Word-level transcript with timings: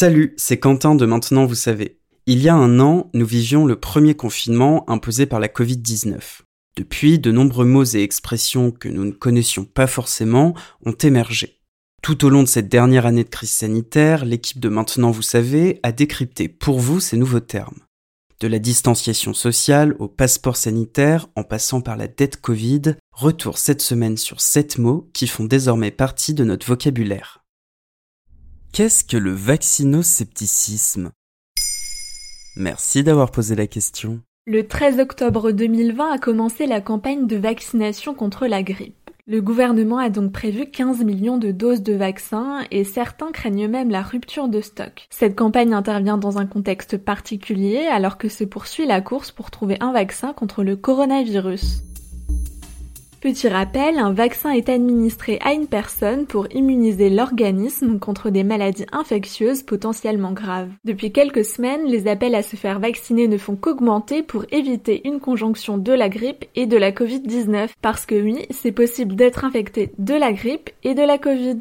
Salut, 0.00 0.32
c'est 0.36 0.60
Quentin 0.60 0.94
de 0.94 1.04
Maintenant 1.06 1.44
vous 1.44 1.56
savez. 1.56 1.98
Il 2.26 2.40
y 2.40 2.48
a 2.48 2.54
un 2.54 2.78
an, 2.78 3.10
nous 3.14 3.26
vivions 3.26 3.66
le 3.66 3.74
premier 3.74 4.14
confinement 4.14 4.88
imposé 4.88 5.26
par 5.26 5.40
la 5.40 5.48
Covid-19. 5.48 6.42
Depuis, 6.76 7.18
de 7.18 7.32
nombreux 7.32 7.64
mots 7.64 7.82
et 7.82 8.02
expressions 8.04 8.70
que 8.70 8.88
nous 8.88 9.04
ne 9.04 9.10
connaissions 9.10 9.64
pas 9.64 9.88
forcément 9.88 10.54
ont 10.86 10.92
émergé. 10.92 11.58
Tout 12.00 12.24
au 12.24 12.28
long 12.28 12.44
de 12.44 12.48
cette 12.48 12.68
dernière 12.68 13.06
année 13.06 13.24
de 13.24 13.28
crise 13.28 13.50
sanitaire, 13.50 14.24
l'équipe 14.24 14.60
de 14.60 14.68
Maintenant 14.68 15.10
vous 15.10 15.20
savez 15.22 15.80
a 15.82 15.90
décrypté 15.90 16.46
pour 16.46 16.78
vous 16.78 17.00
ces 17.00 17.16
nouveaux 17.16 17.40
termes. 17.40 17.80
De 18.38 18.46
la 18.46 18.60
distanciation 18.60 19.34
sociale 19.34 19.96
au 19.98 20.06
passeport 20.06 20.56
sanitaire 20.56 21.26
en 21.34 21.42
passant 21.42 21.80
par 21.80 21.96
la 21.96 22.06
dette 22.06 22.40
Covid, 22.40 22.94
retour 23.10 23.58
cette 23.58 23.82
semaine 23.82 24.16
sur 24.16 24.40
sept 24.40 24.78
mots 24.78 25.10
qui 25.12 25.26
font 25.26 25.44
désormais 25.44 25.90
partie 25.90 26.34
de 26.34 26.44
notre 26.44 26.68
vocabulaire. 26.68 27.42
Qu'est-ce 28.72 29.02
que 29.02 29.16
le 29.16 29.32
vaccinoscepticisme? 29.32 31.10
Merci 32.56 33.02
d'avoir 33.02 33.32
posé 33.32 33.56
la 33.56 33.66
question. 33.66 34.20
Le 34.46 34.68
13 34.68 35.00
octobre 35.00 35.50
2020 35.50 36.12
a 36.12 36.18
commencé 36.18 36.66
la 36.66 36.80
campagne 36.80 37.26
de 37.26 37.36
vaccination 37.36 38.14
contre 38.14 38.46
la 38.46 38.62
grippe. 38.62 38.94
Le 39.26 39.40
gouvernement 39.42 39.98
a 39.98 40.10
donc 40.10 40.32
prévu 40.32 40.70
15 40.70 41.04
millions 41.04 41.38
de 41.38 41.50
doses 41.50 41.82
de 41.82 41.94
vaccins 41.94 42.60
et 42.70 42.84
certains 42.84 43.32
craignent 43.32 43.68
même 43.68 43.90
la 43.90 44.02
rupture 44.02 44.48
de 44.48 44.60
stock. 44.60 45.06
Cette 45.10 45.36
campagne 45.36 45.74
intervient 45.74 46.16
dans 46.16 46.38
un 46.38 46.46
contexte 46.46 46.98
particulier 46.98 47.86
alors 47.90 48.16
que 48.16 48.28
se 48.28 48.44
poursuit 48.44 48.86
la 48.86 49.00
course 49.00 49.30
pour 49.32 49.50
trouver 49.50 49.76
un 49.80 49.92
vaccin 49.92 50.32
contre 50.32 50.62
le 50.62 50.76
coronavirus. 50.76 51.82
Petit 53.20 53.48
rappel, 53.48 53.98
un 53.98 54.12
vaccin 54.12 54.50
est 54.52 54.68
administré 54.68 55.40
à 55.42 55.52
une 55.52 55.66
personne 55.66 56.24
pour 56.26 56.46
immuniser 56.52 57.10
l'organisme 57.10 57.98
contre 57.98 58.30
des 58.30 58.44
maladies 58.44 58.86
infectieuses 58.92 59.64
potentiellement 59.64 60.30
graves. 60.30 60.70
Depuis 60.84 61.10
quelques 61.10 61.44
semaines, 61.44 61.86
les 61.86 62.06
appels 62.06 62.36
à 62.36 62.44
se 62.44 62.54
faire 62.54 62.78
vacciner 62.78 63.26
ne 63.26 63.36
font 63.36 63.56
qu'augmenter 63.56 64.22
pour 64.22 64.44
éviter 64.52 65.02
une 65.04 65.18
conjonction 65.18 65.78
de 65.78 65.92
la 65.92 66.08
grippe 66.08 66.44
et 66.54 66.66
de 66.66 66.76
la 66.76 66.92
Covid-19. 66.92 67.70
Parce 67.82 68.06
que 68.06 68.14
oui, 68.14 68.46
c'est 68.50 68.70
possible 68.70 69.16
d'être 69.16 69.44
infecté 69.44 69.90
de 69.98 70.14
la 70.14 70.32
grippe 70.32 70.70
et 70.84 70.94
de 70.94 71.02
la 71.02 71.18
Covid. 71.18 71.58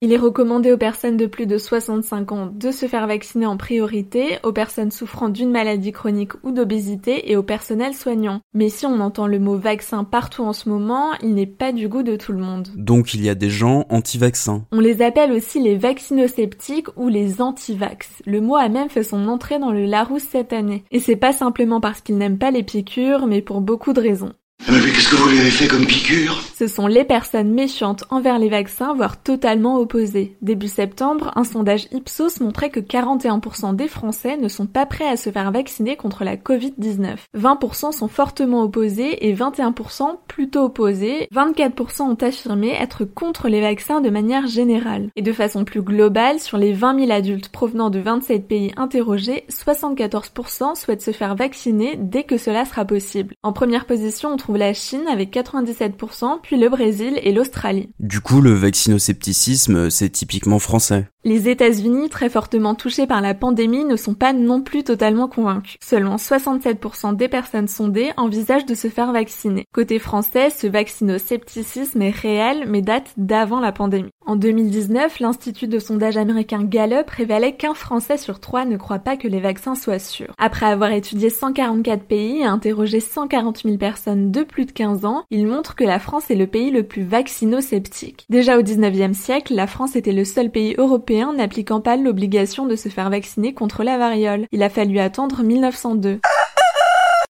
Il 0.00 0.12
est 0.12 0.16
recommandé 0.16 0.70
aux 0.70 0.78
personnes 0.78 1.16
de 1.16 1.26
plus 1.26 1.46
de 1.46 1.58
65 1.58 2.30
ans 2.30 2.52
de 2.54 2.70
se 2.70 2.86
faire 2.86 3.08
vacciner 3.08 3.46
en 3.46 3.56
priorité, 3.56 4.38
aux 4.44 4.52
personnes 4.52 4.92
souffrant 4.92 5.28
d'une 5.28 5.50
maladie 5.50 5.90
chronique 5.90 6.34
ou 6.44 6.52
d'obésité 6.52 7.32
et 7.32 7.36
au 7.36 7.42
personnel 7.42 7.94
soignant. 7.94 8.40
Mais 8.54 8.68
si 8.68 8.86
on 8.86 9.00
entend 9.00 9.26
le 9.26 9.40
mot 9.40 9.56
vaccin 9.56 10.04
partout 10.04 10.44
en 10.44 10.52
ce 10.52 10.68
moment, 10.68 11.14
il 11.20 11.34
n'est 11.34 11.46
pas 11.46 11.72
du 11.72 11.88
goût 11.88 12.04
de 12.04 12.14
tout 12.14 12.30
le 12.30 12.38
monde. 12.38 12.68
Donc 12.76 13.12
il 13.12 13.24
y 13.24 13.28
a 13.28 13.34
des 13.34 13.50
gens 13.50 13.86
anti-vaccins. 13.90 14.64
On 14.70 14.78
les 14.78 15.02
appelle 15.02 15.32
aussi 15.32 15.60
les 15.60 15.76
vaccinosceptiques 15.76 16.96
ou 16.96 17.08
les 17.08 17.42
anti-vax. 17.42 18.22
Le 18.24 18.40
mot 18.40 18.54
a 18.54 18.68
même 18.68 18.90
fait 18.90 19.02
son 19.02 19.26
entrée 19.26 19.58
dans 19.58 19.72
le 19.72 19.84
Larousse 19.84 20.22
cette 20.22 20.52
année. 20.52 20.84
Et 20.92 21.00
c'est 21.00 21.16
pas 21.16 21.32
simplement 21.32 21.80
parce 21.80 22.02
qu'ils 22.02 22.18
n'aiment 22.18 22.38
pas 22.38 22.52
les 22.52 22.62
piqûres, 22.62 23.26
mais 23.26 23.42
pour 23.42 23.60
beaucoup 23.60 23.92
de 23.92 24.00
raisons. 24.00 24.32
Ah, 24.70 24.72
mais 24.84 24.92
qu'est-ce 24.92 25.08
que 25.08 25.16
vous 25.16 25.30
lui 25.30 25.38
avez 25.38 25.50
fait 25.50 25.66
comme 25.66 25.86
piqûre? 25.86 26.42
Ce 26.54 26.66
sont 26.66 26.88
les 26.88 27.04
personnes 27.04 27.54
méchantes 27.54 28.04
envers 28.10 28.38
les 28.38 28.50
vaccins, 28.50 28.92
voire 28.92 29.16
totalement 29.22 29.78
opposées. 29.78 30.36
Début 30.42 30.68
septembre, 30.68 31.30
un 31.36 31.44
sondage 31.44 31.88
Ipsos 31.90 32.40
montrait 32.40 32.68
que 32.68 32.80
41% 32.80 33.74
des 33.74 33.88
Français 33.88 34.36
ne 34.36 34.48
sont 34.48 34.66
pas 34.66 34.84
prêts 34.84 35.08
à 35.08 35.16
se 35.16 35.30
faire 35.30 35.52
vacciner 35.52 35.96
contre 35.96 36.22
la 36.22 36.36
Covid-19. 36.36 37.16
20% 37.34 37.92
sont 37.92 38.08
fortement 38.08 38.62
opposés 38.62 39.26
et 39.26 39.34
21% 39.34 40.18
plutôt 40.26 40.64
opposés. 40.64 41.28
24% 41.34 42.02
ont 42.02 42.14
affirmé 42.14 42.70
être 42.78 43.04
contre 43.04 43.48
les 43.48 43.62
vaccins 43.62 44.02
de 44.02 44.10
manière 44.10 44.48
générale. 44.48 45.08
Et 45.16 45.22
de 45.22 45.32
façon 45.32 45.64
plus 45.64 45.80
globale, 45.80 46.40
sur 46.40 46.58
les 46.58 46.74
20 46.74 47.06
000 47.06 47.10
adultes 47.10 47.48
provenant 47.48 47.88
de 47.88 48.00
27 48.00 48.46
pays 48.46 48.72
interrogés, 48.76 49.44
74% 49.48 50.74
souhaitent 50.74 51.00
se 51.00 51.12
faire 51.12 51.36
vacciner 51.36 51.96
dès 51.96 52.24
que 52.24 52.36
cela 52.36 52.66
sera 52.66 52.84
possible. 52.84 53.34
En 53.42 53.54
première 53.54 53.86
position, 53.86 54.30
on 54.30 54.36
trouve 54.36 54.47
la 54.56 54.72
Chine 54.72 55.06
avec 55.10 55.32
97%, 55.32 56.40
puis 56.42 56.58
le 56.58 56.68
Brésil 56.68 57.18
et 57.22 57.32
l'Australie. 57.32 57.90
Du 58.00 58.20
coup, 58.20 58.40
le 58.40 58.52
vaccinoscepticisme, 58.52 59.90
c'est 59.90 60.10
typiquement 60.10 60.58
français. 60.58 61.08
Les 61.24 61.48
États-Unis, 61.48 62.08
très 62.08 62.30
fortement 62.30 62.74
touchés 62.74 63.06
par 63.06 63.20
la 63.20 63.34
pandémie, 63.34 63.84
ne 63.84 63.96
sont 63.96 64.14
pas 64.14 64.32
non 64.32 64.62
plus 64.62 64.84
totalement 64.84 65.28
convaincus. 65.28 65.76
Seulement 65.82 66.16
67% 66.16 67.16
des 67.16 67.28
personnes 67.28 67.68
sondées 67.68 68.12
envisagent 68.16 68.66
de 68.66 68.74
se 68.74 68.88
faire 68.88 69.12
vacciner. 69.12 69.66
Côté 69.74 69.98
français, 69.98 70.50
ce 70.50 70.66
vaccinoscepticisme 70.66 72.02
est 72.02 72.10
réel, 72.10 72.64
mais 72.68 72.82
date 72.82 73.12
d'avant 73.16 73.60
la 73.60 73.72
pandémie. 73.72 74.10
En 74.28 74.36
2019, 74.36 75.20
l'institut 75.20 75.68
de 75.68 75.78
sondage 75.78 76.18
américain 76.18 76.62
Gallup 76.62 77.08
révélait 77.08 77.56
qu'un 77.56 77.72
Français 77.72 78.18
sur 78.18 78.40
trois 78.40 78.66
ne 78.66 78.76
croit 78.76 78.98
pas 78.98 79.16
que 79.16 79.26
les 79.26 79.40
vaccins 79.40 79.74
soient 79.74 79.98
sûrs. 79.98 80.34
Après 80.36 80.66
avoir 80.66 80.92
étudié 80.92 81.30
144 81.30 82.02
pays 82.02 82.40
et 82.40 82.44
interrogé 82.44 83.00
140 83.00 83.62
000 83.62 83.78
personnes 83.78 84.30
de 84.30 84.42
plus 84.42 84.66
de 84.66 84.72
15 84.72 85.06
ans, 85.06 85.24
il 85.30 85.46
montre 85.46 85.74
que 85.74 85.84
la 85.84 85.98
France 85.98 86.30
est 86.30 86.34
le 86.34 86.46
pays 86.46 86.70
le 86.70 86.82
plus 86.82 87.04
vaccino-sceptique. 87.04 88.26
Déjà 88.28 88.58
au 88.58 88.62
19e 88.62 89.14
siècle, 89.14 89.54
la 89.54 89.66
France 89.66 89.96
était 89.96 90.12
le 90.12 90.26
seul 90.26 90.50
pays 90.50 90.74
européen 90.76 91.32
n'appliquant 91.32 91.80
pas 91.80 91.96
l'obligation 91.96 92.66
de 92.66 92.76
se 92.76 92.90
faire 92.90 93.08
vacciner 93.08 93.54
contre 93.54 93.82
la 93.82 93.96
variole. 93.96 94.46
Il 94.52 94.62
a 94.62 94.68
fallu 94.68 94.98
attendre 94.98 95.42
1902 95.42 96.20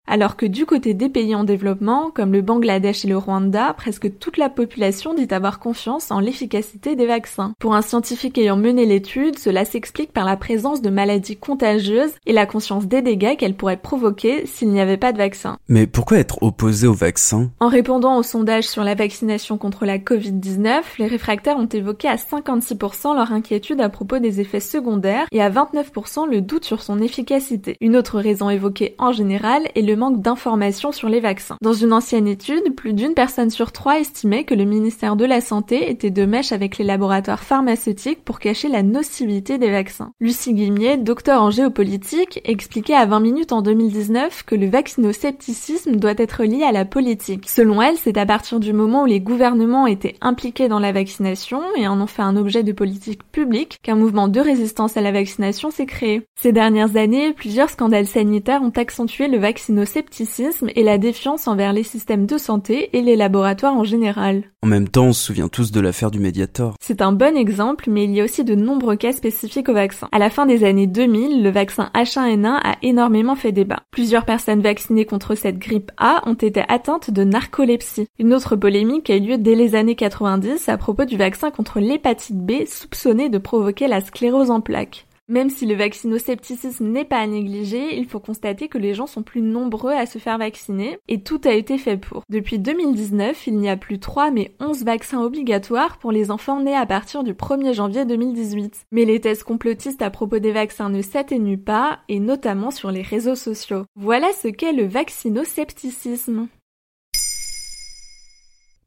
alors 0.09 0.37
que 0.37 0.47
du 0.47 0.67
côté 0.67 0.95
des 0.95 1.09
pays 1.09 1.35
en 1.35 1.45
développement, 1.45 2.11
comme 2.13 2.33
le 2.33 2.43
Bangladesh 2.43 3.05
et 3.05 3.09
le 3.09 3.19
Rwanda, 3.19 3.75
presque 3.75 4.19
toute 4.19 4.39
la 4.39 4.49
population 4.49 5.15
dit 5.15 5.29
avoir 5.31 5.59
confiance 5.59 6.11
en 6.11 6.21
l'efficacité 6.21 6.97
des 6.97 7.07
vaccins. 7.07 7.53
Pour 7.59 7.75
un 7.75 7.83
scientifique 7.83 8.39
ayant 8.39 8.57
mené 8.57 8.87
l'étude, 8.87 9.39
cela 9.39 9.65
s'explique 9.65 10.13
par 10.13 10.25
la 10.25 10.37
présence 10.37 10.81
de 10.81 10.91
maladies 10.91 11.37
contagieuses 11.37 12.13
et 12.27 12.33
la 12.33 12.47
conscience 12.47 12.87
des 12.87 13.03
dégâts 13.03 13.37
qu'elles 13.37 13.57
pourraient 13.57 13.77
provoquer 13.77 14.47
s'il 14.47 14.71
n'y 14.71 14.81
avait 14.81 14.97
pas 14.97 15.13
de 15.13 15.19
vaccin. 15.19 15.59
Mais 15.69 15.87
pourquoi 15.87 16.19
être 16.19 16.43
opposé 16.43 16.87
au 16.87 16.95
vaccin? 16.95 17.51
En 17.61 17.69
répondant 17.69 18.17
au 18.17 18.23
sondage 18.23 18.65
sur 18.65 18.85
la 18.85 18.95
vaccination 18.95 19.59
contre 19.59 19.85
la 19.85 19.99
Covid-19, 19.99 20.83
les 20.99 21.07
réfractaires 21.07 21.59
ont 21.59 21.67
évoqué 21.67 22.09
à 22.09 22.17
56% 22.17 23.15
leur 23.15 23.33
inquiétude 23.33 23.81
à 23.81 23.89
propos 23.89 24.19
des 24.19 24.41
effets 24.41 24.61
secondaires 24.61 25.27
et 25.33 25.43
à 25.43 25.51
29% 25.51 26.29
le 26.29 26.41
doute 26.41 26.65
sur 26.65 26.83
son 26.83 27.01
efficacité. 27.01 27.77
Une 27.81 27.97
autre 27.97 28.19
raison 28.19 28.49
évoquée 28.49 28.95
en 28.99 29.13
général 29.13 29.69
est 29.75 29.83
le 29.83 29.97
manque 29.99 30.23
d'informations 30.23 30.93
sur 30.93 31.09
les 31.09 31.21
vaccins. 31.21 31.57
Dans 31.61 31.75
une 31.75 31.93
ancienne 31.93 32.29
étude, 32.29 32.75
plus 32.75 32.95
d'une 32.95 33.15
personne 33.15 33.51
sur 33.51 33.73
trois 33.73 33.99
estimait 33.99 34.45
que 34.45 34.55
le 34.55 34.65
ministère 34.65 35.17
de 35.17 35.25
la 35.25 35.41
Santé 35.41 35.91
était 35.91 36.11
de 36.11 36.25
mèche 36.25 36.53
avec 36.53 36.79
les 36.79 36.85
laboratoires 36.85 37.43
pharmaceutiques 37.43 38.25
pour 38.25 38.39
cacher 38.39 38.69
la 38.69 38.83
nocivité 38.83 39.59
des 39.59 39.71
vaccins. 39.71 40.13
Lucie 40.21 40.55
Guimier, 40.55 40.97
docteur 40.97 41.43
en 41.43 41.51
géopolitique, 41.51 42.41
expliquait 42.45 42.95
à 42.95 43.07
20 43.07 43.21
minutes 43.21 43.53
en 43.53 43.61
2019 43.61 44.45
que 44.45 44.55
le 44.55 44.69
vaccinoscepticisme 44.69 45.97
doit 45.97 46.15
être 46.17 46.45
lié 46.45 46.63
à 46.63 46.73
la 46.73 46.85
politique. 46.85 47.49
Selon 47.49 47.83
elle, 47.83 47.97
c'est 47.97 48.17
à 48.17 48.27
partir 48.27 48.61
du 48.61 48.73
moment 48.73 49.03
où 49.03 49.07
les 49.07 49.21
gouvernements 49.21 49.87
étaient 49.87 50.17
impliqués 50.21 50.69
dans 50.69 50.79
la 50.79 50.93
vaccination 50.93 51.61
et 51.77 51.89
en 51.89 52.01
ont 52.01 52.07
fait 52.07 52.23
un 52.23 52.37
objet 52.37 52.63
de 52.63 52.73
politique 52.73 53.25
publique 53.33 53.79
qu'un 53.83 53.97
mouvement 53.97 54.29
de 54.29 54.41
résistance 54.41 54.97
à 54.97 55.01
la 55.01 55.13
vaccination 55.13 55.71
s'est 55.71 55.87
créé. 55.87 56.23
Ces 56.41 56.53
dernières 56.53 56.97
années, 56.97 57.33
plusieurs 57.33 57.71
scandales 57.71 58.07
sanitaires 58.07 58.63
ont 58.63 58.73
accentué 58.77 59.27
le 59.27 59.39
vaccinoscepticisme 59.39 59.88
scepticisme 59.89 60.69
et 60.77 60.85
la 60.85 60.99
défiance 60.99 61.49
envers 61.49 61.73
les 61.73 61.83
systèmes 61.83 62.27
de 62.27 62.39
santé 62.39 62.97
et 62.97 63.03
les 63.03 63.17
laboratoires 63.17 63.75
en 63.75 63.83
général. 63.83 64.45
En 64.63 64.69
même 64.69 64.89
temps, 64.89 65.07
on 65.07 65.13
se 65.13 65.25
souvient 65.25 65.49
tous 65.49 65.73
de 65.73 65.81
l'affaire 65.81 66.11
du 66.11 66.21
Mediator. 66.21 66.75
C'est 66.81 67.03
un 67.03 67.13
bon 67.13 67.37
exemple, 67.37 67.91
mais 67.91 68.05
il 68.05 68.11
y 68.13 68.21
a 68.21 68.25
aussi 68.25 68.45
de 68.45 68.55
nombreux 68.55 68.97
cas 68.97 69.13
spécifiques 69.13 69.69
au 69.69 69.75
vaccin. 69.75 70.09
À 70.13 70.19
la 70.19 70.31
fin 70.31 70.47
des 70.47 70.65
années 70.65 70.87
2000, 70.87 71.43
le 71.43 71.51
vaccin 71.51 71.91
H1N1 71.95 72.61
a 72.63 72.77
énormément 72.83 73.35
fait 73.35 73.53
débat. 73.53 73.83
Plusieurs 73.91 74.25
personnes 74.25 74.61
vaccinées 74.61 75.05
contre 75.05 75.35
cette 75.35 75.59
grippe 75.59 75.91
A 75.97 76.23
ont 76.27 76.35
été 76.35 76.63
atteintes 76.69 77.11
de 77.11 77.25
narcolepsie. 77.25 78.09
Une 78.19 78.35
autre 78.35 78.57
polémique 78.57 79.11
a 79.11 79.17
eu 79.17 79.21
lieu 79.21 79.39
dès 79.39 79.55
les 79.55 79.75
années 79.75 79.97
90 79.97 80.69
à 80.69 80.77
propos 80.77 81.05
du 81.05 81.17
vaccin 81.17 81.51
contre 81.51 81.81
l'hépatite 81.81 82.39
B 82.39 82.67
soupçonné 82.67 83.29
de 83.29 83.39
provoquer 83.39 83.89
la 83.89 84.01
sclérose 84.01 84.51
en 84.51 84.61
plaques. 84.61 85.08
Même 85.31 85.51
si 85.51 85.67
le 85.67 85.75
vaccinoscepticisme 85.75 86.87
n'est 86.87 87.05
pas 87.05 87.19
à 87.19 87.27
négliger, 87.27 87.99
il 87.99 88.07
faut 88.07 88.19
constater 88.19 88.69
que 88.69 88.79
les 88.79 88.95
gens 88.95 89.07
sont 89.07 89.23
plus 89.23 89.43
nombreux 89.43 89.93
à 89.93 90.07
se 90.07 90.17
faire 90.17 90.39
vacciner 90.39 90.99
et 91.07 91.23
tout 91.23 91.41
a 91.45 91.53
été 91.53 91.77
fait 91.77 91.99
pour. 91.99 92.23
Depuis 92.31 92.59
2019, 92.59 93.47
il 93.47 93.59
n'y 93.59 93.69
a 93.69 93.77
plus 93.77 93.99
3 93.99 94.31
mais 94.31 94.55
11 94.59 94.85
vaccins 94.85 95.21
obligatoires 95.21 95.99
pour 95.99 96.13
les 96.13 96.31
enfants 96.31 96.63
nés 96.63 96.75
à 96.75 96.87
partir 96.87 97.25
du 97.25 97.35
1er 97.35 97.75
janvier 97.75 98.07
2018. 98.07 98.87
Mais 98.91 99.05
les 99.05 99.21
thèses 99.21 99.43
complotistes 99.43 100.01
à 100.01 100.09
propos 100.09 100.39
des 100.39 100.53
vaccins 100.53 100.89
ne 100.89 101.03
s'atténuent 101.03 101.63
pas 101.63 101.99
et 102.09 102.21
notamment 102.21 102.71
sur 102.71 102.91
les 102.91 103.03
réseaux 103.03 103.37
sociaux. 103.37 103.85
Voilà 103.97 104.29
ce 104.33 104.49
qu'est 104.49 104.73
le 104.73 104.87
vaccinoscepticisme. 104.87 106.49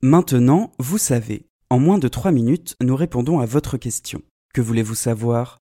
Maintenant, 0.01 0.71
vous 0.79 0.97
savez. 0.97 1.45
En 1.69 1.77
moins 1.77 1.99
de 1.99 2.07
3 2.07 2.31
minutes, 2.31 2.75
nous 2.81 2.95
répondons 2.95 3.39
à 3.39 3.45
votre 3.45 3.77
question. 3.77 4.23
Que 4.55 4.61
voulez-vous 4.61 4.95
savoir? 4.95 5.60